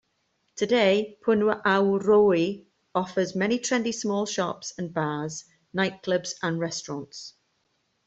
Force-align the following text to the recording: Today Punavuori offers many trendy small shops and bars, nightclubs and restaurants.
Today 0.55 1.19
Punavuori 1.23 2.65
offers 2.95 3.35
many 3.35 3.59
trendy 3.59 3.93
small 3.93 4.25
shops 4.25 4.73
and 4.79 4.91
bars, 4.91 5.43
nightclubs 5.75 6.33
and 6.41 6.59
restaurants. 6.59 7.35